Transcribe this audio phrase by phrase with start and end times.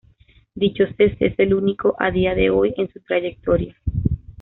[0.55, 3.75] Dicho cese es el único a día de hoy en su trayectoria.